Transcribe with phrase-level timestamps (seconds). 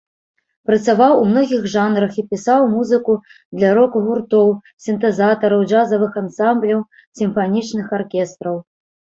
[0.69, 3.17] Працаваў у многіх жанрах і пісаў музыку
[3.57, 4.49] для рок-гуртоў,
[4.87, 6.79] сінтэзатараў, джазавых ансамбляў,
[7.21, 8.57] сімфанічных аркестраў.